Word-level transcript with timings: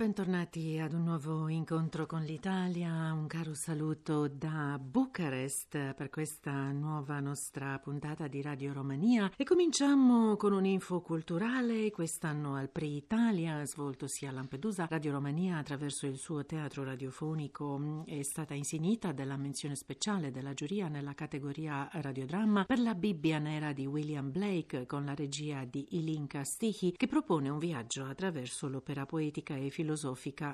Bentornati 0.00 0.78
ad 0.78 0.94
un 0.94 1.04
nuovo 1.04 1.48
incontro 1.48 2.06
con 2.06 2.22
l'Italia, 2.22 3.12
un 3.12 3.26
caro 3.26 3.52
saluto 3.52 4.28
da 4.28 4.80
Bucarest 4.80 5.92
per 5.92 6.08
questa 6.08 6.72
nuova 6.72 7.20
nostra 7.20 7.78
puntata 7.78 8.26
di 8.26 8.40
Radio 8.40 8.72
Romania. 8.72 9.30
E 9.36 9.44
cominciamo 9.44 10.36
con 10.36 10.54
un'info 10.54 11.02
culturale, 11.02 11.90
quest'anno 11.90 12.54
al 12.54 12.70
Pre-Italia 12.70 13.62
svoltosi 13.66 14.24
a 14.24 14.32
Lampedusa, 14.32 14.86
Radio 14.88 15.12
Romania 15.12 15.58
attraverso 15.58 16.06
il 16.06 16.16
suo 16.16 16.46
teatro 16.46 16.82
radiofonico 16.82 18.02
è 18.06 18.22
stata 18.22 18.54
insignita 18.54 19.12
della 19.12 19.36
menzione 19.36 19.76
speciale 19.76 20.30
della 20.30 20.54
giuria 20.54 20.88
nella 20.88 21.12
categoria 21.12 21.90
radiodramma 21.92 22.64
per 22.64 22.78
la 22.78 22.94
Bibbia 22.94 23.38
nera 23.38 23.74
di 23.74 23.84
William 23.84 24.30
Blake 24.30 24.86
con 24.86 25.04
la 25.04 25.14
regia 25.14 25.66
di 25.66 25.88
Ilinka 25.90 26.42
Stichi 26.42 26.94
che 26.96 27.06
propone 27.06 27.50
un 27.50 27.58
viaggio 27.58 28.06
attraverso 28.06 28.66
l'opera 28.66 29.04
poetica 29.04 29.56
e 29.56 29.68
filosofica 29.68 29.88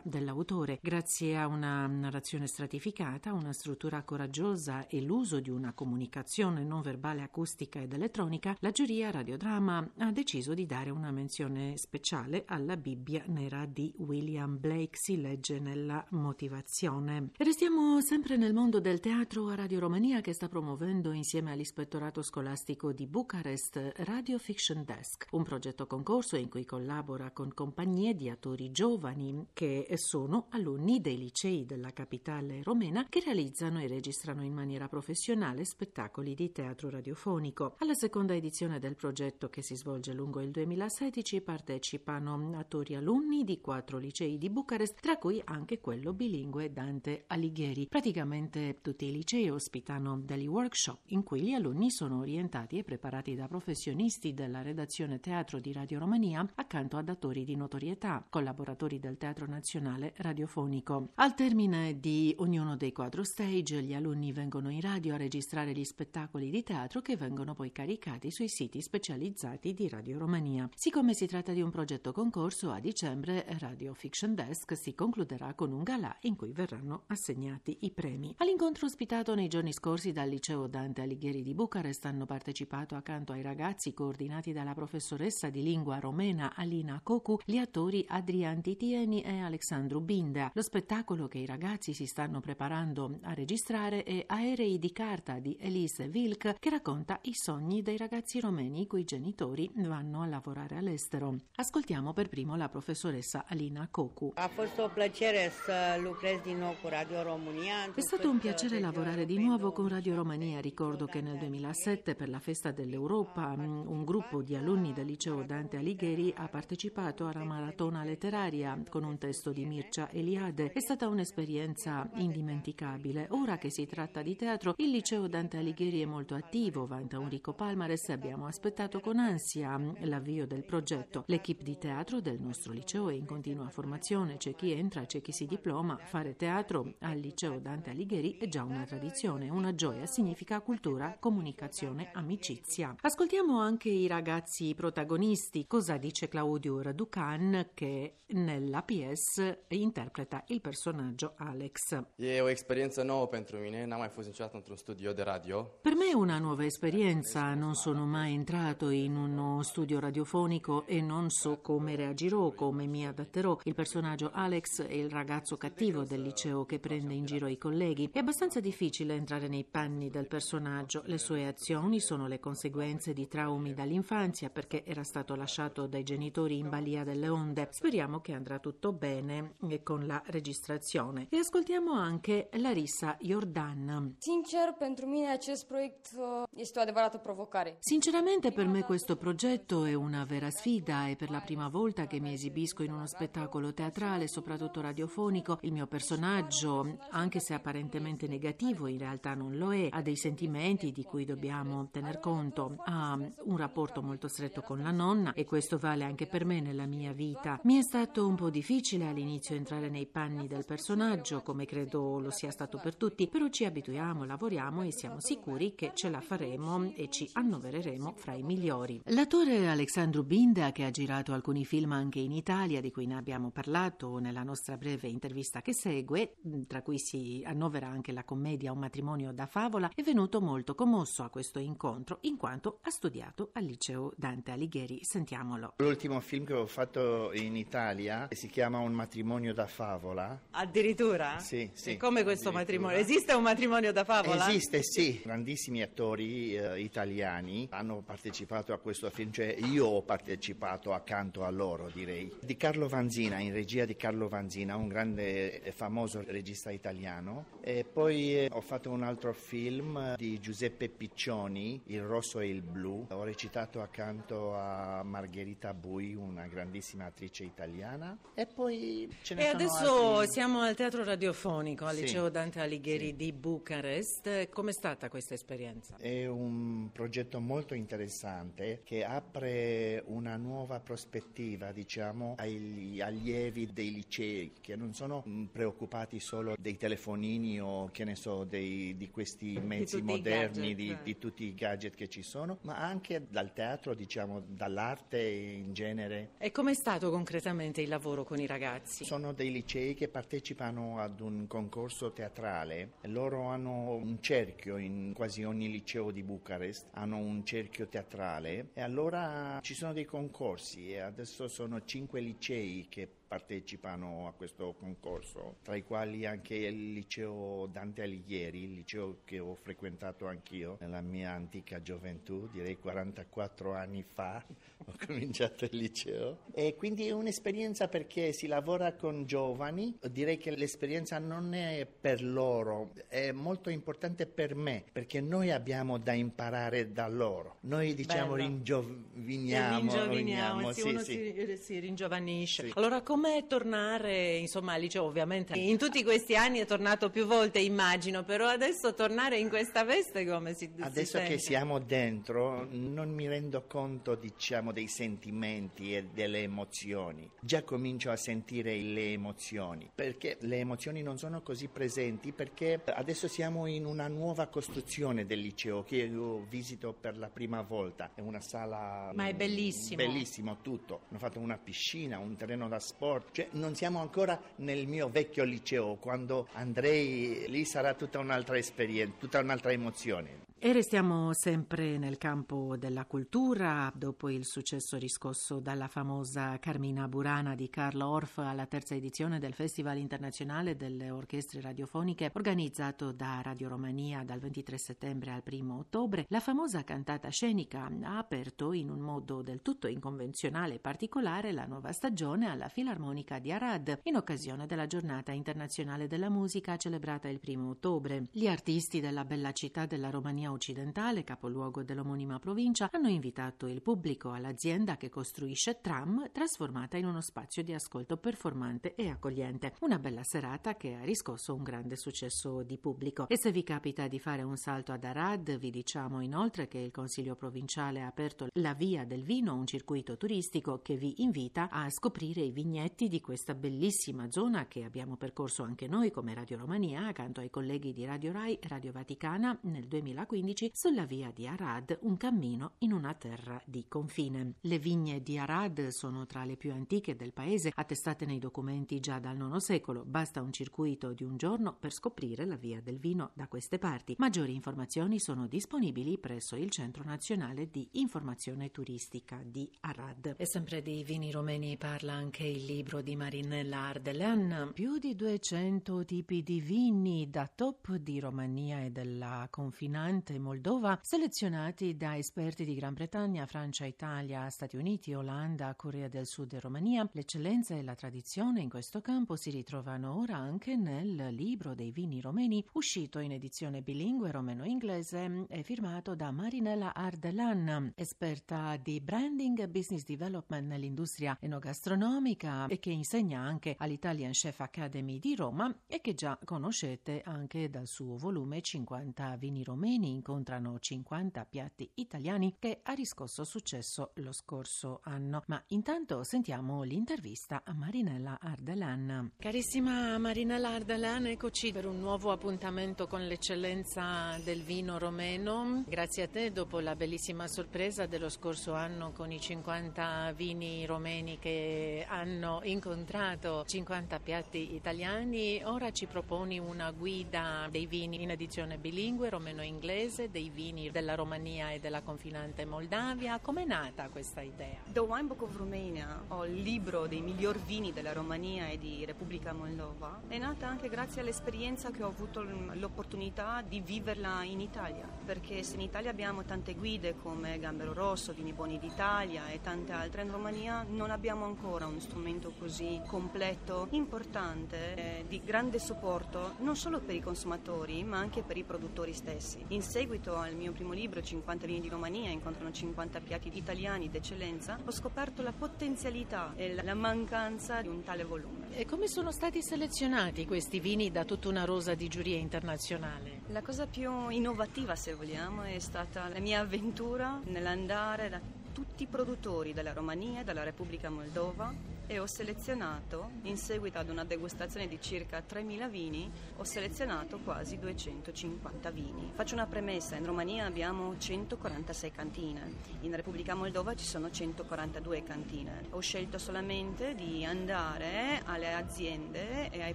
dell'autore. 0.05 0.79
Grazie 0.83 1.37
a 1.37 1.47
una 1.47 1.87
narrazione 1.87 2.47
stratificata, 2.47 3.33
una 3.33 3.53
struttura 3.53 4.03
coraggiosa 4.03 4.87
e 4.87 5.01
l'uso 5.01 5.41
di 5.41 5.51
una 5.51 5.73
comunicazione 5.73 6.65
non 6.65 6.81
verbale 6.83 7.23
acustica 7.23 7.81
ed 7.81 7.93
elettronica, 7.93 8.57
la 8.61 8.71
giuria 8.71 9.11
radiodrama 9.11 9.91
ha 9.99 10.13
deciso 10.13 10.55
di 10.55 10.67
dare 10.67 10.91
una 10.91 11.11
menzione 11.11 11.77
speciale 11.77 12.45
alla 12.47 12.77
Bibbia 12.77 13.25
nera 13.27 13.67
di 13.67 13.93
William 13.99 14.59
Blake, 14.59 14.97
si 14.97 15.21
legge 15.21 15.59
nella 15.59 16.05
motivazione. 16.11 17.31
Restiamo 17.37 18.01
sempre 18.01 18.37
nel 18.37 18.55
mondo 18.55 18.81
del 18.81 19.01
teatro 19.01 19.49
a 19.49 19.55
Radio 19.55 19.81
Romania 19.81 20.21
che 20.21 20.33
sta 20.33 20.49
promuovendo 20.49 21.13
insieme 21.13 21.53
all'ispettorato 21.53 22.23
scolastico 22.23 22.93
di 22.93 23.07
Bucarest 23.07 23.93
Radio 23.97 24.39
Fiction 24.39 24.85
Desk, 24.85 25.27
un 25.33 25.43
progetto 25.43 25.87
concorso 25.87 26.37
in 26.37 26.49
cui 26.49 26.65
collabora 26.65 27.31
con 27.31 27.53
compagnie 27.53 28.15
di 28.15 28.29
attori 28.29 28.71
giovani 28.71 29.26
giovani 29.27 29.49
che 29.53 29.89
sono 29.97 30.47
alunni 30.51 31.01
dei 31.01 31.17
licei 31.17 31.65
della 31.65 31.93
capitale 31.93 32.63
romena 32.63 33.07
che 33.09 33.21
realizzano 33.21 33.81
e 33.81 33.89
registrano 33.89 34.45
in 34.45 34.53
maniera 34.53 34.89
professionale 34.89 35.65
spettacoli 35.65 36.35
di 36.35 36.53
teatro 36.53 36.91
radiofonico. 36.91 37.77
Alla 37.79 37.95
seconda 37.95 38.35
edizione 38.35 38.79
del 38.79 38.97
progetto 38.97 39.49
che 39.49 39.63
si 39.63 39.75
svolge 39.75 40.13
lungo 40.13 40.41
il 40.41 40.51
2016 40.51 41.41
partecipano 41.41 42.57
attori 42.57 42.95
alunni 42.95 43.45
di 43.45 43.61
quattro 43.61 43.99
licei 43.99 44.39
di 44.39 44.51
Bucarest, 44.51 45.01
tra 45.01 45.17
cui 45.17 45.41
anche 45.45 45.81
quello 45.81 46.13
bilingue 46.13 46.73
Dante 46.73 47.25
Alighieri. 47.27 47.87
Praticamente 47.89 48.79
tutti 48.83 49.07
i 49.07 49.13
licei 49.13 49.51
ospitano 49.51 50.19
degli 50.19 50.47
workshop 50.47 51.01
in 51.07 51.23
cui 51.23 51.43
gli 51.43 51.53
alunni 51.53 51.91
sono 51.91 52.19
orientati 52.19 52.79
e 52.79 52.85
preparati 52.85 53.35
da 53.35 53.49
professionisti 53.49 54.35
della 54.35 54.63
redazione 54.63 55.21
teatro 55.21 55.59
di 55.59 55.73
Radio 55.73 55.99
Romania 55.99 56.47
accanto 56.55 56.97
ad 56.97 57.09
attori 57.09 57.45
di 57.45 57.57
notorietà, 57.57 58.25
collaboratori 58.29 58.99
del 59.07 59.19
Teatro 59.19 59.47
Nazionale 59.47 60.15
Radiofonico. 60.17 61.11
Al 61.15 61.35
termine 61.37 62.01
di 62.01 62.35
ognuno 62.39 62.77
dei 62.77 62.91
quattro 62.91 63.23
stage, 63.23 63.83
gli 63.83 63.95
alunni 63.95 64.33
vengono 64.33 64.69
in 64.69 64.81
radio 64.81 65.15
a 65.15 65.17
registrare 65.17 65.73
gli 65.73 65.85
spettacoli 65.85 66.51
di 66.51 66.65
teatro 66.65 67.01
che 67.01 67.17
vengono 67.17 67.55
poi 67.55 67.71
caricati 67.71 68.33
sui 68.33 68.49
siti 68.49 68.83
specializzati 68.83 69.75
di 69.75 69.89
Radio 69.89 70.19
Romania. 70.19 70.69
Siccome 70.75 71.15
si 71.15 71.27
tratta 71.27 71.53
di 71.53 71.63
un 71.63 71.71
progetto 71.71 72.11
concorso, 72.11 72.73
a 72.73 72.81
dicembre 72.81 73.47
Radio 73.61 73.95
Fiction 73.95 74.35
Desk 74.35 74.77
si 74.77 74.93
concluderà 74.95 75.55
con 75.55 75.71
un 75.73 75.85
galà 75.85 76.15
in 76.23 76.35
cui 76.35 76.51
verranno 76.51 77.05
assegnati 77.07 77.79
i 77.83 77.93
premi. 77.93 78.35
All'incontro 78.39 78.87
ospitato 78.87 79.37
nei 79.37 79.47
giorni 79.47 79.73
scorsi 79.73 80.11
dal 80.11 80.29
liceo 80.29 80.67
Dante 80.67 81.03
Alighieri 81.03 81.43
di 81.43 81.55
Bucarest 81.55 82.07
hanno 82.07 82.27
partecipato 82.27 82.97
accanto 82.97 83.33
ai 83.33 83.43
ragazzi 83.43 83.95
coordinati 83.95 84.53
dalla 84.53 84.75
professoressa 84.75 85.49
di 85.49 85.63
lingua 85.63 86.01
romena 86.01 86.55
Alina 86.57 87.01
Cocu 87.05 87.39
gli 87.45 87.59
attori 87.59 88.05
Adrian 88.09 88.63
Titia 88.63 88.95
Sieni 88.97 89.21
e 89.21 89.43
Alexandru 89.43 90.01
Binda. 90.01 90.51
Lo 90.55 90.63
spettacolo 90.63 91.29
che 91.29 91.37
i 91.37 91.45
ragazzi 91.45 91.93
si 91.93 92.07
stanno 92.07 92.41
preparando 92.41 93.19
a 93.25 93.35
registrare 93.35 94.05
è 94.05 94.25
Aerei 94.27 94.79
di 94.79 94.91
carta 94.91 95.39
di 95.39 95.55
Elise 95.61 96.11
Wilk 96.11 96.55
che 96.59 96.71
racconta 96.71 97.19
i 97.25 97.35
sogni 97.35 97.83
dei 97.83 97.99
ragazzi 97.99 98.41
romeni 98.41 98.81
i 98.81 98.87
cui 98.87 99.05
genitori 99.05 99.71
vanno 99.75 100.23
a 100.23 100.27
lavorare 100.27 100.79
all'estero. 100.79 101.37
Ascoltiamo 101.57 102.15
per 102.15 102.31
primo 102.31 102.57
la 102.57 102.71
professoressa 102.71 103.45
Alina 103.47 103.87
Cocu. 103.91 104.33
Ha 104.35 104.49
fost 104.49 104.79
o 104.79 104.89
plăcere 104.89 105.53
să 105.67 106.01
lucrez 106.03 106.41
din 106.43 106.57
nou 106.57 106.75
cu 106.83 106.89
Radio 106.89 107.23
România. 107.23 107.93
È 107.95 108.01
stato 108.01 108.31
un 108.31 108.39
piacere 108.39 108.81
lavorare 108.81 109.27
di 109.27 109.39
nuovo 109.39 109.73
con 109.73 109.89
Radio 109.89 110.15
Romania. 110.15 110.59
Ricordo 110.61 111.05
che 111.05 111.21
nel 111.21 111.37
2007 111.37 112.15
per 112.15 112.31
la 112.31 112.39
festa 112.39 112.71
dell'Europa 112.71 113.55
un 113.59 114.05
gruppo 114.07 114.41
di 114.41 114.57
alunni 114.57 114.95
del 114.95 115.05
liceo 115.05 115.43
Dante 115.43 115.77
Alighieri 115.77 116.33
ha 116.35 116.49
partecipato 116.49 117.27
alla 117.27 117.45
maratona 117.45 118.05
letteraria 118.05 118.85
con 118.89 119.05
un 119.05 119.19
testo 119.19 119.53
di 119.53 119.65
Mircea 119.65 120.11
Eliade. 120.11 120.73
È 120.73 120.81
stata 120.81 121.09
un'esperienza 121.09 122.09
indimenticabile. 122.15 123.29
Ora 123.31 123.59
che 123.59 123.71
si 123.71 123.87
tratta 123.87 124.23
di 124.23 124.37
teatro, 124.37 124.75
il 124.79 124.91
liceo 124.91 125.27
Dante 125.27 125.59
Alighieri 125.59 126.03
è 126.03 126.05
molto 126.07 126.35
attivo, 126.35 126.87
vanta 126.87 127.19
un 127.19 127.29
ricco 127.29 127.53
palmares 127.53 128.09
e 128.09 128.13
abbiamo 128.13 128.47
aspettato 128.47 129.01
con 129.01 129.19
ansia 129.19 129.81
l'avvio 130.01 130.47
del 130.47 130.65
progetto. 130.65 131.25
L'equipe 131.27 131.65
di 131.65 131.79
teatro 131.79 132.21
del 132.21 132.41
nostro 132.41 132.73
liceo 132.73 133.09
è 133.09 133.15
in 133.15 133.27
continua 133.27 133.69
formazione, 133.69 134.37
c'è 134.37 134.55
chi 134.55 134.73
entra, 134.73 135.05
c'è 135.07 135.21
chi 135.21 135.33
si 135.33 135.47
diploma. 135.47 135.97
Fare 135.97 136.37
teatro 136.37 136.95
al 137.01 137.19
liceo 137.19 137.59
Dante 137.59 137.91
Alighieri 137.91 138.39
è 138.39 138.49
già 138.49 138.63
una 138.63 138.85
tradizione, 138.85 139.49
una 139.49 139.75
gioia, 139.75 140.07
significa 140.07 140.61
cultura, 140.61 141.17
comunicazione, 141.19 142.11
amicizia. 142.13 142.95
Ascoltiamo 143.01 143.59
anche 143.59 143.89
i 143.89 144.07
ragazzi 144.07 144.75
protagonisti. 144.75 145.67
Cosa 145.67 145.97
dice 145.97 146.29
Claudio 146.29 146.81
Raducan 146.81 147.71
che 147.75 148.19
nella 148.29 148.76
la 148.77 148.83
PS 148.83 149.59
interpreta 149.69 150.45
il 150.49 150.61
personaggio 150.61 151.33
Alex. 151.37 151.99
E 152.17 152.41
o 152.41 152.51
esperienza 152.51 153.03
nuova 153.03 153.27
per 153.27 153.59
me, 153.59 153.87
non 153.87 153.99
mai 153.99 154.11
fost 154.11 154.27
niciodată 154.27 154.57
într-un 154.57 154.77
studio 154.77 155.15
di 155.15 155.23
radio. 155.23 155.79
Per 155.81 155.95
me 155.95 156.11
è 156.11 156.13
una 156.13 156.39
nuova 156.39 156.65
esperienza, 156.65 157.55
non 157.55 157.75
sono 157.75 158.05
mai 158.05 158.35
entrato 158.35 158.91
in 158.91 159.17
uno 159.17 159.63
studio 159.63 159.99
radiofonico 159.99 160.85
e 160.87 161.01
non 161.01 161.31
so 161.31 161.61
come 161.63 161.97
reagirò, 161.97 162.53
come 162.53 162.87
mi 162.87 163.07
adatterò. 163.07 163.61
Il 163.63 163.75
personaggio 163.75 164.31
Alex 164.31 164.83
è 164.83 164.93
il 164.93 165.09
ragazzo 165.09 165.57
cattivo 165.57 166.05
del 166.05 166.21
liceo 166.21 166.67
che 166.67 166.79
prende 166.79 167.15
in 167.15 167.25
giro 167.25 167.47
i 167.47 167.57
colleghi. 167.57 168.11
È 168.13 168.19
abbastanza 168.19 168.61
difficile 168.61 169.15
entrare 169.15 169.49
nei 169.49 169.65
panni 169.65 170.11
del 170.11 170.29
personaggio. 170.29 171.03
Le 171.07 171.17
sue 171.17 171.47
azioni 171.47 171.99
sono 171.99 172.27
le 172.27 172.41
conseguenze 172.41 173.15
di 173.15 173.27
traumi 173.27 173.73
dall'infanzia 173.73 174.51
perché 174.51 174.85
era 174.85 175.03
stato 175.03 175.35
lasciato 175.35 175.87
dai 175.87 176.03
genitori 176.03 176.59
in 176.59 176.69
balia 176.69 177.05
delle 177.05 177.29
onde. 177.29 177.69
Speriamo 177.71 178.21
che 178.21 178.35
andrà 178.35 178.59
tutto 178.67 178.93
bene 178.93 179.55
con 179.85 180.09
la 180.09 180.21
registrazione. 180.27 181.29
E 181.31 181.39
ascoltiamo 181.39 181.93
anche 181.93 182.49
Larissa 182.55 183.17
Jordan. 183.21 184.17
Sincer, 184.19 184.75
pentru 184.77 185.07
mine 185.07 185.31
acest 185.31 185.67
proiect 185.67 186.11
uh, 186.17 186.43
este 186.57 186.79
o 186.79 186.83
adevărată 186.83 187.19
provocare. 187.19 187.77
Sinceramente 187.79 188.51
per 188.51 188.67
me 188.67 188.83
questo 188.83 189.17
progetto 189.17 189.85
è 189.85 189.95
una 189.95 190.25
vera 190.25 190.51
sfida 190.51 191.07
e 191.07 191.15
per 191.15 191.31
la 191.31 191.41
prima 191.41 191.69
volta 191.69 192.09
che 192.09 192.19
mi 192.19 192.33
esibisco 192.33 192.83
in 192.83 192.93
uno 192.93 193.07
spettacolo 193.07 193.73
teatrale, 193.73 194.27
soprattutto 194.27 194.81
radiofonico, 194.81 195.59
il 195.61 195.73
mio 195.73 195.87
personaggio, 195.87 196.97
anche 197.11 197.39
se 197.39 197.55
apparentemente 197.55 198.27
negativo, 198.27 198.89
in 198.89 198.99
realtà 198.99 199.35
non 199.35 199.57
lo 199.57 199.73
è, 199.73 199.91
ha 199.93 200.03
dei 200.03 200.17
sentimenti 200.17 200.91
di 200.91 201.05
cui 201.05 201.25
dobbiamo 201.25 201.89
tener 201.93 202.19
conto, 202.19 202.75
ha 202.85 203.17
un 203.45 203.57
rapporto 203.57 204.03
molto 204.03 204.27
stretto 204.27 204.61
con 204.63 204.83
la 204.83 204.91
nonna 204.91 205.35
e 205.35 205.45
questo 205.45 205.79
vale 205.79 206.03
anche 206.03 206.27
per 206.27 206.45
me 206.45 206.61
nella 206.61 206.87
mia 206.87 207.13
vita. 207.13 207.61
Mi 207.63 207.79
è 207.79 207.83
stato 207.83 208.27
un 208.27 208.35
po' 208.35 208.51
difficile 208.57 209.07
all'inizio 209.07 209.55
entrare 209.55 209.91
nei 209.91 210.07
panni 210.07 210.47
del 210.47 210.65
personaggio, 210.65 211.43
come 211.43 211.67
credo 211.67 212.19
lo 212.19 212.31
sia 212.31 212.51
stato 212.51 212.79
per 212.83 212.97
tutti, 212.97 213.29
però 213.29 213.49
ci 213.49 213.67
abituiamo, 213.67 214.25
lavoriamo 214.25 214.81
e 214.81 214.93
siamo 214.93 215.21
sicuri 215.21 215.75
che 215.75 215.91
ce 215.93 216.09
la 216.09 216.23
faremo 216.23 216.91
e 216.95 217.11
ci 217.11 217.29
annovereremo 217.31 218.15
fra 218.17 218.33
i 218.33 218.43
migliori. 218.43 219.03
L'attore 219.09 219.69
Alexandru 219.69 220.23
Binda, 220.23 220.73
che 220.73 220.85
ha 220.85 220.91
girato 220.91 221.35
alcuni 221.35 221.67
film 221.67 221.93
anche 221.93 222.19
in 222.19 222.33
Italia, 222.33 222.81
di 222.81 222.91
cui 222.91 223.05
ne 223.05 223.17
abbiamo 223.17 223.51
parlato 223.51 224.17
nella 224.17 224.43
nostra 224.43 224.79
breve 224.79 225.09
intervista 225.09 225.61
che 225.61 225.75
segue, 225.75 226.37
tra 226.67 226.81
cui 226.81 226.99
si 226.99 227.43
annovera 227.45 227.89
anche 227.89 228.13
la 228.13 228.25
commedia 228.25 228.73
Un 228.73 228.79
matrimonio 228.79 229.33
da 229.33 229.45
favola, 229.45 229.91
è 229.95 230.01
venuto 230.01 230.41
molto 230.41 230.75
commosso 230.75 231.23
a 231.23 231.29
questo 231.29 231.59
incontro, 231.59 232.21
in 232.23 232.39
quanto 232.39 232.79
ha 232.81 232.91
studiato 232.91 233.51
al 233.53 233.65
liceo 233.65 234.15
Dante 234.17 234.51
Alighieri. 234.51 235.01
Sentiamolo. 235.03 235.75
L'ultimo 235.77 236.21
film 236.21 236.47
che 236.47 236.55
ho 236.55 236.67
fatto 236.67 237.35
in 237.35 237.55
Italia 237.55 238.29
si 238.31 238.46
chiama 238.47 238.79
Un 238.79 238.93
matrimonio 238.93 239.53
da 239.53 239.67
favola. 239.67 240.39
Addirittura? 240.51 241.39
Sì, 241.39 241.71
sì. 241.73 241.91
E 241.93 241.97
come 241.97 242.23
questo 242.23 242.53
matrimonio? 242.53 242.97
Esiste 242.97 243.33
un 243.35 243.43
matrimonio 243.43 243.93
da 243.93 244.05
favola? 244.05 244.49
Esiste, 244.49 244.83
sì. 244.83 245.21
Grandissimi 245.23 245.83
attori 245.83 246.57
eh, 246.57 246.81
italiani 246.81 247.67
hanno 247.71 248.03
partecipato 248.03 248.73
a 248.73 248.79
questo 248.79 249.11
film, 249.11 249.33
cioè 249.33 249.57
io 249.59 249.87
ho 249.87 250.03
partecipato 250.03 250.93
accanto 250.93 251.45
a 251.45 251.51
loro, 251.51 251.91
direi. 251.93 252.33
Di 252.41 252.57
Carlo 252.57 252.89
Vanzina, 252.89 253.39
in 253.39 253.53
regia 253.53 253.85
di 253.85 253.97
Carlo 253.97 254.29
Vanzina, 254.29 254.77
un 254.77 254.89
grande 254.89 255.63
e 255.63 255.73
famoso 255.73 256.23
regista 256.27 256.71
italiano. 256.71 257.47
E 257.61 257.85
poi 257.85 258.37
eh, 258.37 258.49
ho 258.53 258.61
fatto 258.61 258.91
un 258.91 259.03
altro 259.03 259.33
film 259.33 260.17
di 260.17 260.39
Giuseppe 260.41 260.89
Piccioni, 260.89 261.83
Il 261.87 262.03
rosso 262.03 262.41
e 262.41 262.49
il 262.49 262.63
blu. 262.63 263.07
Ho 263.11 263.25
recitato 263.25 263.81
accanto 263.81 264.55
a 264.55 265.03
Margherita 265.03 265.75
Bui, 265.75 266.15
una 266.15 266.47
grandissima 266.47 267.07
attrice 267.07 267.45
italiana 267.45 268.17
E 268.39 268.45
poi 268.45 269.09
ce 269.23 269.33
ne 269.33 269.45
E 269.45 269.47
adesso 269.47 270.17
altri- 270.19 270.31
siamo 270.33 270.61
al 270.61 270.75
teatro 270.75 271.03
radiofonico 271.05 271.87
al 271.87 271.95
Sì. 271.95 272.03
liceo 272.03 272.29
Dante 272.29 272.61
Alighieri 272.61 273.17
di 273.17 273.33
Bucarest. 273.33 274.51
Com'è 274.51 274.73
stata 274.73 275.09
questa 275.09 275.33
esperienza? 275.33 275.97
È 275.97 276.27
un 276.27 276.91
progetto 276.93 277.41
molto 277.41 277.73
interessante 277.73 278.83
che 278.85 279.05
apre 279.05 280.03
una 280.09 280.37
nuova 280.37 280.81
prospettiva, 280.81 281.73
diciamo, 281.73 282.35
agli 282.37 283.01
allievi 283.01 283.73
dei 283.73 283.91
licei 283.95 284.53
che 284.61 284.77
non 284.77 284.93
sono 284.93 285.23
mh, 285.25 285.45
preoccupati 285.45 286.21
solo 286.21 286.57
dei 286.59 286.77
telefonini 286.77 287.59
o 287.59 287.89
che 287.91 288.05
ne 288.05 288.17
so, 288.17 288.45
dei- 288.45 288.95
di 288.99 289.09
questi 289.09 289.59
mezzi 289.59 289.97
tutti 290.01 290.13
i 290.13 290.15
moderni, 290.17 290.75
gadget, 290.75 290.77
di, 290.77 290.91
eh. 290.91 290.99
di 291.03 291.19
tutti 291.19 291.45
i 291.45 291.55
gadget 291.55 291.95
che 291.95 292.09
ci 292.11 292.23
sono, 292.23 292.59
ma 292.65 292.77
anche 292.77 293.25
dal 293.31 293.55
teatro, 293.55 293.95
diciamo, 293.95 294.43
dall'arte 294.47 295.23
in 295.23 295.73
genere. 295.73 296.33
E 296.37 296.53
com'è 296.53 296.75
stato 296.75 297.11
concretamente 297.11 297.81
il 297.81 297.89
lavoro 297.89 298.25
con 298.27 298.41
i 298.41 298.47
ragazzi? 298.47 299.05
Sono 299.05 299.33
dei 299.33 299.53
licei 299.53 299.95
che 299.95 300.09
partecipano 300.09 300.99
ad 300.99 301.21
un 301.21 301.47
concorso 301.47 302.13
teatrale 302.13 302.95
loro 303.03 303.47
hanno 303.47 303.93
un 303.93 304.21
cerchio 304.21 304.79
in 304.79 305.13
quasi 305.15 305.45
ogni 305.45 305.71
liceo 305.71 306.11
di 306.11 306.25
Bucarest, 306.25 306.89
hanno 306.95 307.19
un 307.19 307.45
cerchio 307.45 307.87
teatrale 307.87 308.71
e 308.75 308.83
allora 308.83 309.61
ci 309.63 309.75
sono 309.75 309.93
dei 309.93 310.05
concorsi 310.05 310.91
e 310.91 310.99
adesso 310.99 311.47
sono 311.47 311.85
cinque 311.85 312.21
licei 312.21 312.87
che 312.89 313.09
partecipano 313.27 314.29
a 314.29 314.33
questo 314.33 314.75
concorso, 314.79 315.57
tra 315.63 315.75
i 315.75 315.83
quali 315.83 316.27
anche 316.27 316.55
il 316.55 316.93
liceo 316.93 317.67
Dante 317.67 318.03
Alighieri, 318.03 318.65
il 318.65 318.73
liceo 318.73 319.19
che 319.25 319.39
ho 319.39 319.55
frequentato 319.55 320.27
anch'io 320.27 320.77
nella 320.81 321.01
mia 321.01 321.33
antica 321.33 321.83
gioventù, 321.83 322.49
direi 322.53 322.79
44 322.79 323.75
anni 323.75 324.05
fa 324.05 324.45
ho 324.87 324.93
cominciato 325.05 325.65
il 325.65 325.77
liceo 325.77 326.39
e 326.53 326.75
quindi 326.77 327.07
è 327.07 327.11
un'esperienza 327.11 327.89
perché 327.89 328.33
si 328.33 328.47
lavora 328.47 328.93
con 328.93 329.27
giovani, 329.27 329.99
direi 330.11 330.39
che 330.39 330.55
l'esperienza 330.55 331.19
non 331.19 331.55
è 331.55 331.87
per 331.87 332.23
loro, 332.23 332.93
è 333.09 333.33
molto 333.33 333.71
importante 333.71 334.27
per 334.27 334.55
me 334.55 334.85
perché 334.93 335.21
noi 335.21 335.51
abbiamo 335.51 335.99
da 335.99 336.13
imparare 336.13 336.93
da 336.93 337.09
loro, 337.09 337.57
noi 337.61 337.95
diciamo 337.95 338.33
Bello. 338.33 338.49
ringioviniamo, 338.49 339.79
ringioviniamo, 339.79 340.73
sì, 340.73 340.81
sì, 340.81 340.89
uno 340.89 341.01
sì. 341.01 341.35
Si, 341.35 341.57
si 341.57 341.79
ringiovanisce. 341.79 342.67
Sì. 342.67 342.73
Allora, 342.77 343.01
com'è 343.17 343.47
tornare, 343.47 344.37
insomma, 344.37 344.75
al 344.75 344.81
liceo? 344.83 345.05
Ovviamente 345.05 345.59
in 345.59 345.79
tutti 345.79 346.05
questi 346.05 346.37
anni 346.37 346.59
è 346.59 346.67
tornato 346.67 347.09
più 347.09 347.25
volte, 347.25 347.61
immagino, 347.61 348.25
però 348.25 348.47
adesso 348.47 348.93
tornare 348.93 349.39
in 349.39 349.49
questa 349.49 349.85
veste 349.85 350.27
come 350.27 350.53
si, 350.53 350.71
si 350.75 350.83
Adesso 350.83 351.19
che 351.21 351.27
sente? 351.27 351.39
siamo 351.39 351.79
dentro 351.79 352.67
non 352.71 353.09
mi 353.09 353.27
rendo 353.27 353.65
conto 353.67 354.15
diciamo 354.17 354.71
dei 354.71 354.87
sentimenti 354.87 355.95
e 355.95 356.09
delle 356.13 356.43
emozioni. 356.43 357.31
Già 357.41 357.63
comincio 357.63 358.11
a 358.11 358.17
sentire 358.17 358.77
le 358.77 359.13
emozioni 359.13 359.91
perché 359.95 360.37
le 360.41 360.59
emozioni 360.59 361.03
non 361.03 361.17
sono 361.17 361.41
così 361.41 361.69
presenti 361.69 362.33
perché 362.33 362.83
adesso 362.85 363.29
siamo 363.29 363.67
in 363.67 363.87
una 363.87 364.09
nuova 364.09 364.47
costruzione 364.49 365.25
del 365.25 365.41
liceo 365.41 365.83
che 365.85 365.97
io 365.97 366.45
visito 366.51 366.93
per 366.93 367.17
la 367.17 367.29
prima 367.29 367.63
volta. 367.63 368.11
È 368.15 368.21
una 368.21 368.41
sala 368.41 369.11
Ma 369.15 369.27
è 369.27 369.35
bellissimo. 369.35 369.97
Bellissimo 369.97 370.59
tutto. 370.61 371.01
Hanno 371.09 371.19
fatto 371.19 371.39
una 371.39 371.57
piscina, 371.57 372.19
un 372.19 372.37
terreno 372.37 372.69
da 372.69 372.79
sport. 372.79 373.05
Cioè 373.33 373.49
non 373.53 373.75
siamo 373.75 374.01
ancora 374.01 374.41
nel 374.57 374.87
mio 374.87 375.09
vecchio 375.09 375.45
liceo. 375.45 375.95
Quando 375.95 376.49
andrei 376.53 377.45
lì 377.49 377.65
sarà 377.65 377.95
tutta 377.95 378.19
un'altra 378.19 378.59
esperienza, 378.59 379.15
tutta 379.19 379.39
un'altra 379.39 379.73
emozione. 379.73 380.45
E 380.59 380.73
restiamo 380.73 381.35
sempre 381.35 381.99
nel 381.99 382.17
campo 382.17 382.79
della 382.79 383.05
cultura, 383.05 383.93
dopo 383.95 384.31
il 384.31 384.47
successo 384.47 384.97
riscosso 384.97 385.61
dalla 385.61 385.87
famosa 385.87 386.59
Carmina 386.59 387.07
Burana 387.09 387.55
di 387.55 387.69
Carlo 387.69 388.09
Orff 388.09 388.39
alla 388.39 388.65
terza 388.65 388.95
edizione 388.95 389.39
del 389.39 389.53
Festival 389.53 389.99
internazionale 389.99 390.75
delle 390.75 391.11
orchestre 391.11 391.61
radiofoniche 391.61 392.31
organizzato 392.35 393.13
da 393.13 393.43
Radio 393.43 393.69
Romania 393.69 394.25
dal 394.25 394.41
23 394.41 394.79
settembre 394.79 395.33
al 395.33 395.43
1 395.45 395.77
ottobre, 395.77 396.25
la 396.31 396.41
famosa 396.41 396.83
cantata 396.85 397.29
scenica 397.29 397.91
ha 398.03 398.17
aperto 398.17 398.73
in 398.73 398.89
un 398.89 399.01
modo 399.01 399.43
del 399.43 399.61
tutto 399.61 399.89
inconvenzionale 399.89 400.77
e 400.77 400.81
particolare 400.81 401.53
la 401.53 401.67
nuova 401.67 401.93
stagione 401.93 402.49
alla 402.49 402.69
Filarmonica 402.69 403.39
di 403.39 403.53
Arad 403.53 404.01
in 404.05 404.17
occasione 404.17 404.65
della 404.65 404.87
giornata 404.87 405.33
internazionale 405.33 406.07
della 406.07 406.31
musica 406.31 406.79
celebrata 406.79 407.29
il 407.29 407.41
1 407.47 407.69
ottobre. 407.69 408.29
Gli 408.33 408.47
artisti 408.47 409.01
della 409.01 409.27
bella 409.27 409.53
città 409.53 409.85
della 409.85 410.09
Romania 410.09 410.45
occidentale, 410.53 411.25
capoluogo 411.25 411.83
dell'omonima 411.83 412.39
provincia, 412.39 412.89
hanno 412.93 413.09
invitato 413.09 413.67
il 413.67 413.83
pubblico 413.83 414.33
all'azienda 414.33 414.97
che 414.97 415.09
costruisce 415.09 415.81
tram 415.81 416.31
trasformata 416.33 416.97
in 416.97 417.07
uno 417.07 417.21
spazio 417.21 417.63
di 417.63 417.73
ascolto 417.73 418.17
performante 418.17 418.95
e 418.95 419.09
accogliente. 419.09 419.75
Una 419.81 419.99
bella 419.99 420.23
serata 420.23 420.77
che 420.77 420.95
ha 420.95 421.03
riscosso 421.03 421.55
un 421.55 421.63
grande 421.63 421.97
successo 421.97 422.63
di 422.63 422.79
pubblico. 422.79 423.29
E 423.29 423.37
se 423.39 423.51
vi 423.51 423.63
capita 423.63 424.07
di 424.07 424.19
fare 424.19 424.43
un 424.43 424.57
salto 424.57 424.93
ad 424.93 425.05
Arad, 425.05 425.59
vi 425.59 425.71
diciamo 425.71 426.21
inoltre 426.21 426.69
che 426.69 426.79
il 426.79 426.91
Consiglio 426.91 427.35
provinciale 427.35 428.03
ha 428.03 428.07
aperto 428.07 428.47
la 428.61 428.75
Via 428.75 429.05
del 429.05 429.23
Vino, 429.23 429.55
un 429.55 429.67
circuito 429.67 430.17
turistico 430.17 430.81
che 430.81 430.97
vi 430.97 431.23
invita 431.23 431.69
a 431.71 431.91
scoprire 431.91 432.43
i 432.43 432.51
vignetti 432.51 433.09
di 433.09 433.21
questa 433.21 433.55
bellissima 433.55 434.31
zona 434.31 434.67
che 434.67 434.85
abbiamo 434.85 435.17
percorso 435.17 435.63
anche 435.63 435.89
noi 435.89 436.11
come 436.11 436.35
Radio 436.35 436.59
Romania 436.59 437.07
accanto 437.07 437.41
ai 437.41 437.51
colleghi 437.51 437.93
di 437.93 438.05
Radio 438.05 438.33
Rai 438.33 438.55
e 438.55 438.69
Radio 438.69 438.93
Vaticana 438.93 439.59
nel 439.63 439.87
2015 439.87 440.36
sulla 440.73 441.07
via 441.07 441.31
di 441.33 441.47
Arad, 441.47 441.99
un 442.03 442.19
cammino 442.19 442.75
in 442.79 442.93
una 442.93 443.15
terra 443.15 443.61
di 443.65 443.87
confine. 443.89 444.55
Le 444.61 444.79
vigne 444.79 445.23
di 445.23 445.39
Arad 445.39 445.89
sono 445.89 446.27
tra 446.27 446.45
le 446.45 446.57
più 446.57 446.73
antiche 446.73 447.17
del 447.17 447.33
paese, 447.33 447.73
attestate 447.75 448.27
nei 448.27 448.39
documenti 448.39 449.01
già 449.01 449.19
dal 449.19 449.37
IX 449.37 449.57
secolo. 449.57 450.05
Basta 450.05 450.43
un 450.43 450.53
circuito 450.53 451.15
di 451.15 451.25
un 451.25 451.39
giorno 451.39 451.75
per 451.75 451.93
scoprire 451.93 452.45
la 452.45 452.57
via 452.57 452.83
del 452.83 452.99
vino 452.99 453.31
da 453.35 453.49
queste 453.49 453.79
parti. 453.79 454.15
Maggiori 454.19 454.55
informazioni 454.55 455.19
sono 455.19 455.47
disponibili 455.47 456.19
presso 456.19 456.55
il 456.55 456.71
Centro 456.71 457.03
Nazionale 457.03 457.71
di 457.71 457.89
Informazione 457.93 458.71
Turistica 458.71 459.41
di 459.43 459.71
Arad. 459.81 460.35
E 460.37 460.45
sempre 460.45 460.83
di 460.83 461.03
vini 461.03 461.31
romeni 461.31 461.79
parla 461.79 462.13
anche 462.13 462.45
il 462.45 462.65
libro 462.65 463.01
di 463.01 463.17
Marinella 463.17 463.79
Ardelan. 463.79 464.73
Più 464.75 464.99
di 464.99 465.15
200 465.15 466.05
tipi 466.05 466.43
di 466.43 466.61
vini 466.61 467.31
da 467.31 467.51
top 467.53 467.95
di 467.95 468.21
Romania 468.21 468.85
e 468.85 468.91
della 468.91 469.47
confinante 469.51 470.26
Moldova, 470.35 470.99
selezionati 471.03 471.97
da 471.97 472.17
esperti 472.17 472.65
di 472.65 472.75
Gran 472.75 472.95
Bretagna, 472.95 473.47
Francia, 473.47 473.87
Italia, 473.87 474.51
Stati 474.51 474.77
Uniti, 474.77 475.15
Olanda, 475.15 475.75
Corea 475.75 476.09
del 476.09 476.27
Sud 476.27 476.53
e 476.53 476.61
Romania. 476.61 477.09
L'eccellenza 477.13 477.75
e 477.75 477.83
la 477.83 477.95
tradizione 477.95 478.61
in 478.61 478.69
questo 478.69 479.01
campo 479.01 479.37
si 479.37 479.51
ritrovano 479.51 480.19
ora 480.19 480.37
anche 480.37 480.77
nel 480.77 481.29
libro 481.35 481.75
dei 481.75 481.93
vini 481.93 482.21
romeni, 482.21 482.65
uscito 482.73 483.21
in 483.21 483.33
edizione 483.33 483.83
bilingue 483.83 484.31
romeno-inglese 484.31 485.47
e 485.49 485.63
firmato 485.63 486.15
da 486.15 486.31
Marinella 486.31 486.95
Ardelan, 486.95 487.93
esperta 487.95 488.77
di 488.77 489.01
branding 489.01 489.61
e 489.61 489.69
business 489.69 490.05
development 490.05 490.67
nell'industria 490.67 491.37
enogastronomica 491.41 492.67
e 492.67 492.79
che 492.79 492.91
insegna 492.91 493.41
anche 493.41 493.75
all'Italian 493.79 494.33
Chef 494.33 494.61
Academy 494.61 495.19
di 495.19 495.35
Roma 495.35 495.75
e 495.87 496.01
che 496.01 496.15
già 496.15 496.39
conoscete 496.45 497.23
anche 497.25 497.71
dal 497.71 497.87
suo 497.87 498.17
volume 498.17 498.61
50 498.61 499.37
vini 499.37 499.63
romeni 499.63 500.16
incontrano 500.17 500.79
50 500.79 501.45
piatti 501.45 501.91
italiani 501.95 502.57
che 502.59 502.81
ha 502.83 502.93
riscosso 502.93 503.45
successo 503.45 504.11
lo 504.15 504.33
scorso 504.33 505.01
anno. 505.05 505.43
Ma 505.47 505.63
intanto 505.69 506.25
sentiamo 506.25 506.83
l'intervista 506.83 507.63
a 507.65 507.73
Marinella 507.73 508.39
Ardelan. 508.41 509.33
Carissima 509.39 510.19
Marinella 510.19 510.71
Ardelan, 510.71 511.27
eccoci 511.27 511.73
per 511.73 511.87
un 511.87 512.01
nuovo 512.01 512.33
appuntamento 512.33 513.07
con 513.07 513.27
l'eccellenza 513.27 514.39
del 514.43 514.63
vino 514.63 514.99
romeno. 514.99 515.85
Grazie 515.87 516.25
a 516.25 516.29
te 516.29 516.51
dopo 516.51 516.81
la 516.81 516.97
bellissima 516.97 517.47
sorpresa 517.47 518.07
dello 518.07 518.29
scorso 518.29 518.75
anno 518.75 519.13
con 519.13 519.31
i 519.31 519.41
50 519.41 520.33
vini 520.33 520.87
romeni 520.87 521.39
che 521.39 522.05
hanno 522.09 522.61
incontrato 522.65 523.65
50 523.65 524.19
piatti 524.21 524.75
italiani, 524.75 525.63
ora 525.65 525.91
ci 525.93 526.07
proponi 526.07 526.59
una 526.59 526.91
guida 526.91 527.69
dei 527.71 527.87
vini 527.87 528.23
in 528.23 528.31
edizione 528.31 528.79
bilingue 528.79 529.29
romeno-inglese, 529.29 530.06
dei 530.07 530.51
vini 530.51 530.93
della 530.93 531.17
Romania 531.17 531.73
e 531.73 531.81
della 531.81 532.01
confinante 532.01 532.65
Moldavia. 532.65 533.41
Com'è 533.41 533.65
nata 533.65 534.09
questa 534.09 534.41
idea? 534.41 534.79
The 534.87 535.01
Wine 535.01 535.25
Book 535.25 535.43
of 535.43 535.57
Romania, 535.57 536.23
o 536.29 536.47
il 536.47 536.63
libro 536.63 537.09
dei 537.09 537.21
miglior 537.21 537.59
vini 537.59 537.93
della 537.93 538.13
Romania 538.13 538.69
e 538.69 538.79
di 538.79 539.05
Repubblica 539.05 539.53
Moldova, 539.53 540.21
è 540.29 540.39
nata 540.39 540.69
anche 540.69 540.89
grazie 540.89 541.23
all'esperienza 541.23 541.91
che 541.91 542.05
ho 542.05 542.07
avuto 542.07 542.41
l'opportunità 542.75 543.65
di 543.67 543.81
viverla 543.81 544.45
in 544.45 544.61
Italia, 544.61 545.09
perché 545.25 545.65
se 545.65 545.75
in 545.75 545.81
Italia 545.81 546.11
abbiamo 546.11 546.45
tante 546.45 546.75
guide 546.75 547.17
come 547.17 547.59
Gambero 547.59 547.93
Rosso, 547.93 548.33
Vini 548.33 548.53
Buoni 548.53 548.79
d'Italia 548.79 549.49
e 549.49 549.61
tante 549.61 549.91
altre, 549.91 550.23
in 550.23 550.31
Romania 550.31 550.87
non 550.89 551.11
abbiamo 551.11 551.47
ancora 551.47 551.87
uno 551.87 551.99
strumento 551.99 552.53
così 552.57 553.03
completo, 553.09 553.89
importante, 553.91 554.95
eh, 554.95 555.25
di 555.27 555.43
grande 555.43 555.81
supporto 555.81 556.55
non 556.59 556.77
solo 556.77 557.01
per 557.01 557.17
i 557.17 557.21
consumatori 557.21 558.05
ma 558.05 558.19
anche 558.19 558.43
per 558.43 558.57
i 558.57 558.63
produttori 558.63 559.13
stessi. 559.13 559.65
In 559.69 559.83
seguito 559.97 560.37
al 560.37 560.55
mio 560.55 560.73
primo 560.73 560.93
libro 560.93 561.23
50 561.23 561.65
vini 561.65 561.81
di 561.81 561.89
Romania 561.89 562.29
incontrano 562.29 562.71
50 562.71 563.19
piatti 563.21 563.51
italiani 563.57 564.11
d'eccellenza, 564.11 564.79
ho 564.85 564.91
scoperto 564.91 565.41
la 565.41 565.53
potenzialità 565.53 566.53
e 566.55 566.75
la 566.75 566.93
mancanza 566.93 567.81
di 567.81 567.89
un 567.89 568.05
tale 568.05 568.23
volume. 568.23 568.77
E 568.77 568.85
come 568.85 569.09
sono 569.09 569.33
stati 569.33 569.63
selezionati 569.63 570.45
questi 570.45 570.81
vini 570.81 571.11
da 571.11 571.25
tutta 571.25 571.49
una 571.49 571.65
rosa 571.65 571.95
di 571.95 572.09
giuria 572.09 572.37
internazionale? 572.37 573.41
La 573.47 573.63
cosa 573.63 573.87
più 573.87 574.29
innovativa, 574.29 574.95
se 574.97 575.15
vogliamo, 575.15 575.63
è 575.63 575.79
stata 575.79 576.29
la 576.29 576.41
mia 576.41 576.61
avventura 576.61 577.41
nell'andare 577.45 578.29
da 578.29 578.39
tutti 578.75 579.05
i 579.05 579.07
produttori 579.07 579.73
della 579.73 579.95
Romania 579.95 580.43
e 580.43 580.45
della 580.45 580.63
Repubblica 580.63 581.09
Moldova 581.09 581.73
e 582.07 582.19
ho 582.19 582.27
selezionato, 582.27 583.31
in 583.43 583.57
seguito 583.57 583.99
ad 583.99 584.09
una 584.09 584.25
degustazione 584.25 584.87
di 584.87 585.01
circa 585.01 585.43
3.000 585.47 585.89
vini, 585.91 586.31
ho 586.57 586.65
selezionato 586.65 587.39
quasi 587.39 587.79
250 587.79 588.91
vini. 588.91 589.33
Faccio 589.35 589.55
una 589.55 589.67
premessa, 589.67 590.17
in 590.17 590.25
Romania 590.25 590.67
abbiamo 590.67 591.19
146 591.19 592.11
cantine, 592.13 592.73
in 593.01 593.15
Repubblica 593.15 593.55
Moldova 593.55 593.95
ci 593.95 594.05
sono 594.05 594.31
142 594.31 595.23
cantine. 595.25 595.87
Ho 595.91 596.01
scelto 596.01 596.39
solamente 596.39 597.15
di 597.15 597.45
andare 597.45 598.41
alle 598.45 598.73
aziende 598.73 599.71
e 599.71 599.83
ai 599.83 599.95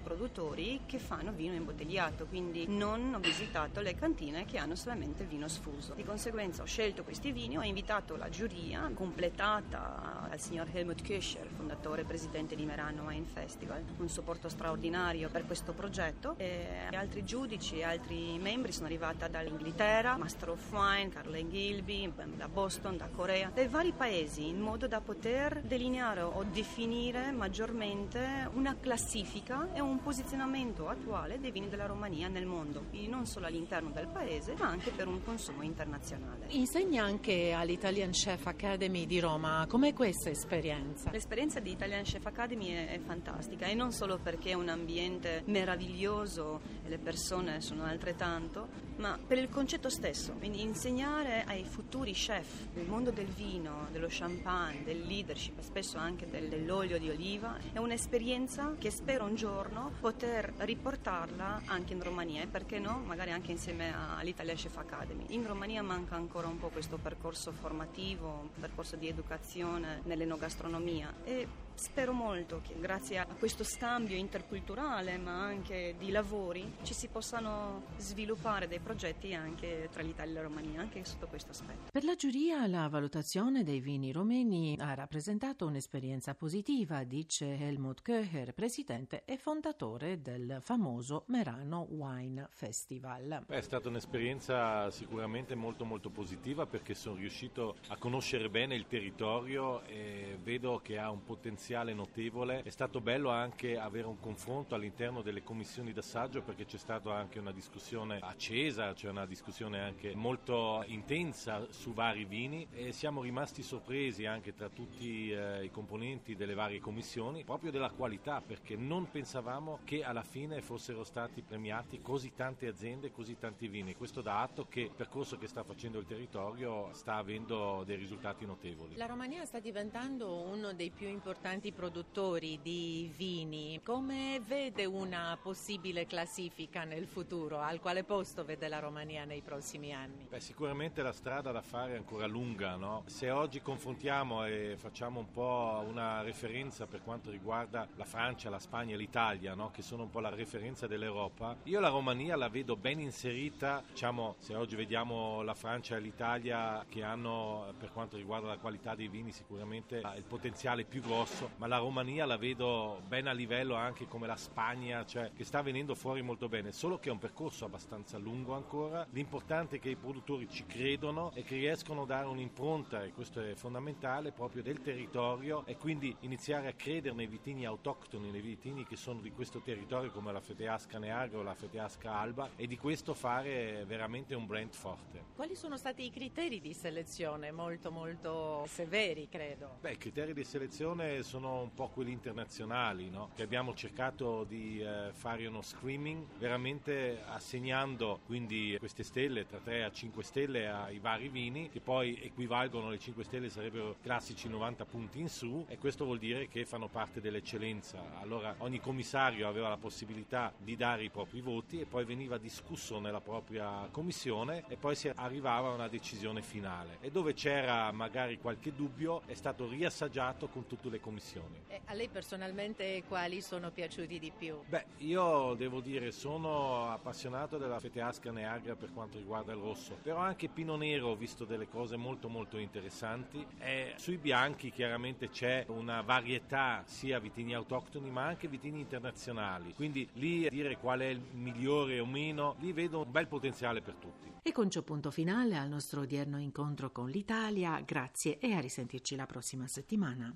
produttori 0.00 0.82
che 0.86 0.98
fanno 0.98 1.32
vino 1.32 1.54
imbottigliato, 1.54 2.26
quindi 2.26 2.66
non 2.68 3.14
ho 3.14 3.18
visitato 3.20 3.80
le 3.80 3.94
cantine 3.94 4.44
che 4.44 4.58
hanno 4.58 4.74
solamente 4.74 5.24
vino 5.24 5.48
sfuso. 5.48 5.94
Di 5.94 6.04
conseguenza 6.04 6.62
ho 6.62 6.66
scelto 6.66 7.04
questi 7.04 7.32
vini, 7.32 7.56
ho 7.56 7.62
invitato 7.62 8.16
la 8.16 8.28
giuria 8.28 8.90
completata 8.92 10.26
dal 10.28 10.40
signor 10.40 10.68
Helmut 10.72 11.02
Köscher, 11.02 11.46
fondatore 11.46 12.01
e 12.02 12.04
presidente 12.04 12.54
di 12.54 12.64
Merano 12.64 13.04
Wine 13.04 13.26
Festival, 13.32 13.82
un 13.96 14.08
supporto 14.08 14.48
straordinario 14.48 15.28
per 15.30 15.46
questo 15.46 15.72
progetto 15.72 16.34
e 16.36 16.66
altri 16.92 17.24
giudici 17.24 17.78
e 17.78 17.84
altri 17.84 18.38
membri 18.38 18.72
sono 18.72 18.86
arrivati 18.86 19.30
dall'Inghilterra, 19.30 20.16
Master 20.16 20.50
of 20.50 20.72
Wine, 20.72 21.10
Carlen 21.10 21.48
Gilby, 21.48 22.12
da 22.36 22.48
Boston, 22.48 22.96
da 22.96 23.08
Corea, 23.08 23.50
dai 23.54 23.68
vari 23.68 23.92
paesi 23.92 24.48
in 24.48 24.60
modo 24.60 24.88
da 24.88 25.00
poter 25.00 25.60
delineare 25.62 26.22
o 26.22 26.44
definire 26.44 27.30
maggiormente 27.30 28.48
una 28.54 28.76
classifica 28.78 29.68
e 29.72 29.80
un 29.80 30.00
posizionamento 30.02 30.88
attuale 30.88 31.38
dei 31.38 31.50
vini 31.50 31.68
della 31.68 31.86
Romania 31.86 32.28
nel 32.28 32.46
mondo, 32.46 32.84
quindi 32.88 33.08
non 33.08 33.26
solo 33.26 33.46
all'interno 33.46 33.90
del 33.90 34.08
paese 34.08 34.54
ma 34.58 34.66
anche 34.66 34.90
per 34.90 35.06
un 35.06 35.22
consumo 35.22 35.62
internazionale. 35.62 36.46
Insegna 36.48 37.04
anche 37.04 37.52
all'Italian 37.52 38.10
Chef 38.10 38.46
Academy 38.46 39.06
di 39.06 39.20
Roma, 39.20 39.66
com'è 39.68 39.92
questa 39.92 40.30
esperienza? 40.30 41.10
L'esperienza 41.10 41.60
di 41.60 41.70
Italian 41.70 41.91
Italian 41.92 42.04
Chef 42.04 42.24
Academy 42.24 42.68
è, 42.68 42.88
è, 42.88 42.98
fantastica 43.00 43.66
e 43.66 43.74
non 43.74 43.92
solo 43.92 44.18
perché 44.18 44.50
è 44.50 44.54
un 44.54 44.70
ambiente 44.70 45.42
meraviglioso 45.46 46.60
e 46.82 46.88
le 46.88 46.96
persone 46.96 47.60
sono 47.60 47.84
altrettanto, 47.84 48.68
ma 48.96 49.18
per 49.24 49.38
il 49.38 49.48
concetto 49.48 49.88
stesso, 49.88 50.32
quindi 50.32 50.62
insegnare 50.62 51.44
ai 51.46 51.64
futuri 51.64 52.12
chef 52.12 52.66
del 52.72 52.86
mondo 52.86 53.10
del 53.10 53.26
vino, 53.26 53.88
dello 53.90 54.06
champagne, 54.08 54.84
del 54.84 55.00
leadership 55.02 55.60
spesso 55.60 55.98
anche 55.98 56.28
del, 56.28 56.48
dell'olio 56.48 56.98
di 56.98 57.08
oliva 57.08 57.56
è 57.72 57.78
un'esperienza 57.78 58.74
che 58.78 58.90
spero 58.90 59.24
un 59.24 59.34
giorno 59.34 59.92
poter 60.00 60.52
riportarla 60.58 61.62
anche 61.66 61.92
in 61.92 62.02
Romania 62.02 62.42
e 62.42 62.46
perché 62.46 62.78
no, 62.78 63.02
magari 63.04 63.30
anche 63.30 63.50
insieme 63.50 63.92
all'Italian 64.18 64.56
Chef 64.56 64.76
Academy. 64.76 65.24
In 65.28 65.46
Romania 65.46 65.82
manca 65.82 66.14
ancora 66.14 66.48
un 66.48 66.58
po' 66.58 66.68
questo 66.68 66.98
percorso 66.98 67.52
formativo, 67.52 68.26
un 68.42 68.60
percorso 68.60 68.96
di 68.96 69.08
educazione 69.08 70.00
nell'enogastronomia 70.04 71.12
e 71.24 71.46
Spero 71.74 72.12
molto 72.12 72.60
che 72.62 72.78
grazie 72.78 73.18
a 73.18 73.26
questo 73.26 73.64
scambio 73.64 74.16
interculturale 74.16 75.16
ma 75.16 75.42
anche 75.42 75.94
di 75.98 76.10
lavori 76.10 76.76
ci 76.82 76.94
si 76.94 77.08
possano 77.08 77.84
sviluppare 77.96 78.68
dei 78.68 78.78
progetti 78.78 78.90
anche 79.34 79.88
tra 79.90 80.02
l'Italia 80.02 80.32
e 80.32 80.34
la 80.34 80.42
Romania, 80.42 80.80
anche 80.80 81.04
sotto 81.04 81.26
questo 81.26 81.50
aspetto. 81.50 81.90
Per 81.90 82.04
la 82.04 82.14
giuria 82.14 82.66
la 82.66 82.88
valutazione 82.88 83.62
dei 83.62 83.80
vini 83.80 84.12
romeni 84.12 84.76
ha 84.78 84.94
rappresentato 84.94 85.66
un'esperienza 85.66 86.34
positiva, 86.34 87.04
dice 87.04 87.56
Helmut 87.58 88.02
Köcher, 88.02 88.52
presidente 88.54 89.24
e 89.24 89.36
fondatore 89.36 90.20
del 90.20 90.58
famoso 90.60 91.24
Merano 91.28 91.86
Wine 91.90 92.48
Festival. 92.50 93.44
È 93.48 93.60
stata 93.60 93.88
un'esperienza 93.88 94.90
sicuramente 94.90 95.54
molto 95.54 95.84
molto 95.84 96.10
positiva 96.10 96.66
perché 96.66 96.94
sono 96.94 97.16
riuscito 97.16 97.76
a 97.88 97.96
conoscere 97.96 98.48
bene 98.48 98.74
il 98.74 98.86
territorio 98.86 99.82
e 99.84 100.38
vedo 100.42 100.80
che 100.82 100.98
ha 100.98 101.10
un 101.10 101.22
potenziale 101.22 101.50
potenziale 101.52 101.92
notevole. 101.92 102.62
È 102.62 102.70
stato 102.70 103.00
bello 103.00 103.30
anche 103.30 103.78
avere 103.78 104.06
un 104.06 104.18
confronto 104.18 104.74
all'interno 104.74 105.22
delle 105.22 105.42
commissioni 105.42 105.92
d'assaggio 105.92 106.42
perché 106.42 106.64
c'è 106.64 106.78
stata 106.78 107.14
anche 107.14 107.38
una 107.38 107.52
discussione 107.52 108.18
accesa, 108.20 108.71
cioè 108.72 109.10
una 109.10 109.26
discussione 109.26 109.80
anche 109.80 110.14
molto 110.14 110.82
intensa 110.86 111.66
su 111.70 111.92
vari 111.92 112.24
vini 112.24 112.66
e 112.72 112.92
siamo 112.92 113.22
rimasti 113.22 113.62
sorpresi 113.62 114.24
anche 114.24 114.54
tra 114.54 114.68
tutti 114.68 115.30
eh, 115.30 115.64
i 115.64 115.70
componenti 115.70 116.34
delle 116.34 116.54
varie 116.54 116.80
commissioni 116.80 117.44
proprio 117.44 117.70
della 117.70 117.90
qualità 117.90 118.40
perché 118.40 118.74
non 118.76 119.10
pensavamo 119.10 119.80
che 119.84 120.02
alla 120.02 120.22
fine 120.22 120.62
fossero 120.62 121.04
stati 121.04 121.42
premiati 121.42 122.00
così 122.00 122.32
tante 122.34 122.66
aziende, 122.66 123.10
così 123.10 123.36
tanti 123.38 123.68
vini. 123.68 123.94
Questo 123.94 124.22
dà 124.22 124.40
atto 124.40 124.66
che 124.66 124.80
il 124.80 124.92
percorso 124.94 125.36
che 125.36 125.48
sta 125.48 125.62
facendo 125.62 125.98
il 125.98 126.06
territorio 126.06 126.88
sta 126.92 127.16
avendo 127.16 127.82
dei 127.84 127.96
risultati 127.96 128.46
notevoli. 128.46 128.96
La 128.96 129.06
Romania 129.06 129.44
sta 129.44 129.60
diventando 129.60 130.40
uno 130.40 130.72
dei 130.72 130.90
più 130.90 131.08
importanti 131.08 131.72
produttori 131.72 132.58
di 132.62 133.12
vini, 133.14 133.80
come 133.84 134.40
vede 134.46 134.86
una 134.86 135.38
possibile 135.40 136.06
classifica 136.06 136.84
nel 136.84 137.06
futuro? 137.06 137.58
Al 137.60 137.80
quale 137.80 138.04
posto 138.04 138.44
vede 138.44 138.61
la 138.68 138.78
Romania 138.78 139.24
nei 139.24 139.40
prossimi 139.40 139.92
anni? 139.92 140.26
Beh, 140.28 140.40
sicuramente 140.40 141.02
la 141.02 141.12
strada 141.12 141.52
da 141.52 141.62
fare 141.62 141.94
è 141.94 141.96
ancora 141.96 142.26
lunga. 142.26 142.76
No? 142.76 143.02
Se 143.06 143.30
oggi 143.30 143.60
confrontiamo 143.60 144.44
e 144.46 144.74
facciamo 144.76 145.20
un 145.20 145.30
po' 145.30 145.84
una 145.86 146.22
referenza 146.22 146.86
per 146.86 147.02
quanto 147.02 147.30
riguarda 147.30 147.86
la 147.96 148.04
Francia, 148.04 148.50
la 148.50 148.58
Spagna 148.58 148.94
e 148.94 148.96
l'Italia, 148.96 149.54
no? 149.54 149.70
che 149.70 149.82
sono 149.82 150.04
un 150.04 150.10
po' 150.10 150.20
la 150.20 150.30
referenza 150.30 150.86
dell'Europa, 150.86 151.56
io 151.64 151.80
la 151.80 151.88
Romania 151.88 152.36
la 152.36 152.48
vedo 152.48 152.76
ben 152.76 153.00
inserita, 153.00 153.82
diciamo, 153.88 154.36
se 154.38 154.54
oggi 154.54 154.76
vediamo 154.76 155.42
la 155.42 155.54
Francia 155.54 155.96
e 155.96 156.00
l'Italia 156.00 156.84
che 156.88 157.02
hanno 157.02 157.74
per 157.78 157.92
quanto 157.92 158.16
riguarda 158.16 158.48
la 158.48 158.58
qualità 158.58 158.94
dei 158.94 159.08
vini 159.08 159.32
sicuramente 159.32 160.02
il 160.16 160.24
potenziale 160.24 160.84
più 160.84 161.00
grosso 161.00 161.50
ma 161.56 161.66
la 161.66 161.78
Romania 161.78 162.26
la 162.26 162.36
vedo 162.36 163.00
ben 163.06 163.26
a 163.26 163.32
livello 163.32 163.74
anche 163.74 164.06
come 164.06 164.26
la 164.26 164.36
Spagna, 164.36 165.04
cioè 165.04 165.30
che 165.34 165.44
sta 165.44 165.62
venendo 165.62 165.94
fuori 165.94 166.22
molto 166.22 166.48
bene, 166.48 166.72
solo 166.72 166.98
che 166.98 167.08
è 167.08 167.12
un 167.12 167.18
percorso 167.18 167.64
abbastanza 167.64 168.18
lungo 168.18 168.51
ancora. 168.54 169.06
L'importante 169.10 169.76
è 169.76 169.78
che 169.80 169.90
i 169.90 169.96
produttori 169.96 170.48
ci 170.48 170.64
credono 170.66 171.32
e 171.34 171.42
che 171.42 171.56
riescono 171.56 172.02
a 172.02 172.06
dare 172.06 172.26
un'impronta, 172.26 173.04
e 173.04 173.12
questo 173.12 173.40
è 173.40 173.54
fondamentale, 173.54 174.32
proprio 174.32 174.62
del 174.62 174.80
territorio 174.80 175.64
e 175.66 175.76
quindi 175.76 176.14
iniziare 176.20 176.68
a 176.68 176.72
credere 176.72 177.14
nei 177.14 177.26
vitini 177.26 177.66
autoctoni, 177.66 178.30
nei 178.30 178.40
vitini 178.40 178.84
che 178.86 178.96
sono 178.96 179.20
di 179.20 179.30
questo 179.30 179.60
territorio 179.60 180.10
come 180.10 180.32
la 180.32 180.40
Feteasca 180.40 180.98
Neagro 180.98 181.40
o 181.40 181.42
la 181.42 181.54
Feteasca 181.54 182.12
Alba 182.12 182.50
e 182.56 182.66
di 182.66 182.76
questo 182.78 183.14
fare 183.14 183.84
veramente 183.86 184.34
un 184.34 184.46
brand 184.46 184.72
forte. 184.72 185.24
Quali 185.34 185.54
sono 185.54 185.76
stati 185.76 186.04
i 186.04 186.10
criteri 186.10 186.60
di 186.60 186.74
selezione? 186.74 187.50
Molto 187.50 187.90
molto 187.90 188.64
severi, 188.66 189.28
credo. 189.28 189.78
Beh, 189.80 189.92
i 189.92 189.98
criteri 189.98 190.32
di 190.32 190.44
selezione 190.44 191.22
sono 191.22 191.62
un 191.62 191.74
po' 191.74 191.88
quelli 191.88 192.12
internazionali, 192.12 193.10
no? 193.10 193.30
che 193.34 193.42
abbiamo 193.42 193.74
cercato 193.74 194.44
di 194.44 194.80
eh, 194.80 195.10
fare 195.12 195.46
uno 195.46 195.62
screening 195.62 196.26
veramente 196.38 197.22
assegnando 197.26 198.20
quindi 198.26 198.41
queste 198.78 199.02
stelle 199.02 199.46
tra 199.46 199.58
3 199.58 199.84
a 199.84 199.90
5 199.90 200.22
stelle 200.22 200.68
ai 200.68 200.98
vari 200.98 201.28
vini 201.28 201.68
che 201.68 201.80
poi 201.80 202.18
equivalgono 202.22 202.88
alle 202.88 202.98
5 202.98 203.24
stelle 203.24 203.48
sarebbero 203.48 203.96
classici 204.02 204.48
90 204.48 204.84
punti 204.84 205.20
in 205.20 205.28
su 205.28 205.64
e 205.68 205.78
questo 205.78 206.04
vuol 206.04 206.18
dire 206.18 206.48
che 206.48 206.64
fanno 206.64 206.88
parte 206.88 207.20
dell'eccellenza. 207.20 208.20
Allora 208.20 208.54
ogni 208.58 208.80
commissario 208.80 209.46
aveva 209.46 209.68
la 209.68 209.76
possibilità 209.76 210.52
di 210.56 210.76
dare 210.76 211.04
i 211.04 211.10
propri 211.10 211.40
voti 211.40 211.80
e 211.80 211.86
poi 211.86 212.04
veniva 212.04 212.38
discusso 212.38 212.98
nella 212.98 213.20
propria 213.20 213.88
commissione 213.90 214.64
e 214.68 214.76
poi 214.76 214.94
si 214.94 215.10
arrivava 215.14 215.68
a 215.68 215.74
una 215.74 215.88
decisione 215.88 216.42
finale 216.42 216.98
e 217.00 217.10
dove 217.10 217.34
c'era 217.34 217.90
magari 217.92 218.38
qualche 218.38 218.74
dubbio 218.74 219.22
è 219.26 219.34
stato 219.34 219.68
riassaggiato 219.68 220.48
con 220.48 220.66
tutte 220.66 220.88
le 220.88 221.00
commissioni. 221.00 221.62
E 221.68 221.80
a 221.84 221.94
lei 221.94 222.08
personalmente 222.08 223.02
quali 223.06 223.40
sono 223.40 223.70
piaciuti 223.70 224.18
di 224.18 224.32
più? 224.36 224.58
Beh, 224.66 224.86
io 224.98 225.54
devo 225.54 225.80
dire 225.80 226.10
sono 226.10 226.90
appassionato 226.90 227.58
della 227.58 227.78
Feteasca 227.78 228.30
Neagra 228.32 228.74
per 228.74 228.92
quanto 228.92 229.18
riguarda 229.18 229.52
il 229.52 229.60
rosso, 229.60 229.96
però 230.02 230.18
anche 230.18 230.48
Pino 230.48 230.76
Nero 230.76 231.08
ho 231.08 231.16
visto 231.16 231.44
delle 231.44 231.68
cose 231.68 231.96
molto 231.96 232.28
molto 232.28 232.58
interessanti 232.58 233.46
e 233.58 233.94
sui 233.96 234.16
bianchi 234.16 234.70
chiaramente 234.70 235.30
c'è 235.30 235.64
una 235.68 236.00
varietà 236.00 236.82
sia 236.86 237.18
vitini 237.18 237.54
autoctoni 237.54 238.10
ma 238.10 238.24
anche 238.24 238.48
vitini 238.48 238.80
internazionali, 238.80 239.74
quindi 239.74 240.08
lì 240.14 240.48
dire 240.48 240.76
qual 240.78 241.00
è 241.00 241.06
il 241.06 241.20
migliore 241.32 242.00
o 242.00 242.06
meno, 242.06 242.56
lì 242.58 242.72
vedo 242.72 243.02
un 243.02 243.10
bel 243.10 243.28
potenziale 243.28 243.80
per 243.80 243.94
tutti. 243.94 244.30
E 244.42 244.50
con 244.50 244.68
ciò 244.70 244.82
punto 244.82 245.12
finale 245.12 245.56
al 245.56 245.68
nostro 245.68 246.00
odierno 246.00 246.38
incontro 246.38 246.90
con 246.90 247.08
l'Italia, 247.08 247.80
grazie 247.80 248.38
e 248.38 248.54
a 248.54 248.60
risentirci 248.60 249.14
la 249.14 249.26
prossima 249.26 249.68
settimana. 249.68 250.34